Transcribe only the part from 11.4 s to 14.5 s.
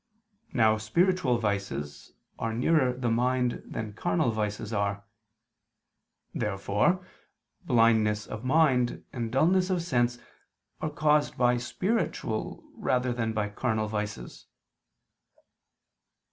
spiritual rather than by carnal vices.